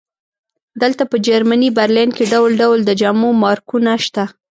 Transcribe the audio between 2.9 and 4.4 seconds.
جامو مارکونه شته